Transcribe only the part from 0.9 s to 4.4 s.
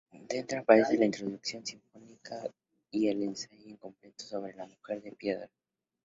la "Introducción sinfónica" y el ensayo incompleto